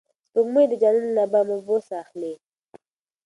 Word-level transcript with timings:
سپوږمۍ 0.29 0.65
د 0.69 0.73
جانان 0.81 1.07
له 1.17 1.23
بامه 1.31 1.57
بوسه 1.65 1.93
اخلي. 2.03 2.33